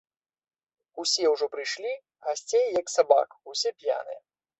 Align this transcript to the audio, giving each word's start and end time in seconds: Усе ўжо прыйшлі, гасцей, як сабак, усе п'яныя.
Усе 1.01 1.23
ўжо 1.33 1.45
прыйшлі, 1.55 1.91
гасцей, 2.29 2.65
як 2.79 2.87
сабак, 2.95 3.37
усе 3.53 3.69
п'яныя. 3.83 4.19